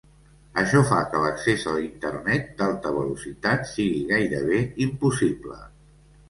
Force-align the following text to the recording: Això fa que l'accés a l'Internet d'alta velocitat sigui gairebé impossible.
Això 0.59 0.79
fa 0.91 1.01
que 1.11 1.19
l'accés 1.23 1.65
a 1.71 1.73
l'Internet 1.75 2.49
d'alta 2.61 2.95
velocitat 2.95 3.69
sigui 3.73 4.01
gairebé 4.15 4.63
impossible. 4.89 5.61